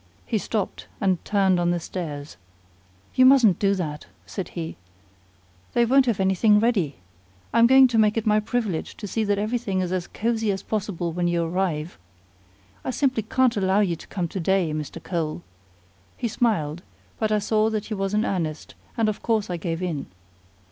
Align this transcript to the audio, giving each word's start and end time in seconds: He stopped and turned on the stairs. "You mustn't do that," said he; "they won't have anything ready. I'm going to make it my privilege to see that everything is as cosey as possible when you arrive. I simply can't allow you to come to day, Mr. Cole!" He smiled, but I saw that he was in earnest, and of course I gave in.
He 0.25 0.39
stopped 0.39 0.87
and 0.99 1.23
turned 1.23 1.59
on 1.59 1.69
the 1.69 1.79
stairs. 1.79 2.35
"You 3.13 3.23
mustn't 3.23 3.59
do 3.59 3.75
that," 3.75 4.07
said 4.25 4.49
he; 4.57 4.75
"they 5.75 5.85
won't 5.85 6.07
have 6.07 6.19
anything 6.19 6.59
ready. 6.59 6.95
I'm 7.53 7.67
going 7.67 7.87
to 7.89 7.99
make 7.99 8.17
it 8.17 8.25
my 8.25 8.39
privilege 8.39 8.97
to 8.97 9.05
see 9.05 9.23
that 9.23 9.37
everything 9.37 9.79
is 9.79 9.91
as 9.91 10.07
cosey 10.07 10.51
as 10.51 10.63
possible 10.63 11.11
when 11.11 11.27
you 11.27 11.43
arrive. 11.43 11.99
I 12.83 12.89
simply 12.89 13.21
can't 13.21 13.55
allow 13.55 13.81
you 13.81 13.95
to 13.95 14.07
come 14.07 14.27
to 14.29 14.39
day, 14.39 14.73
Mr. 14.73 14.97
Cole!" 15.03 15.43
He 16.17 16.27
smiled, 16.27 16.81
but 17.19 17.31
I 17.31 17.37
saw 17.37 17.69
that 17.69 17.85
he 17.85 17.93
was 17.93 18.15
in 18.15 18.25
earnest, 18.25 18.73
and 18.97 19.07
of 19.07 19.21
course 19.21 19.51
I 19.51 19.57
gave 19.57 19.83
in. 19.83 20.07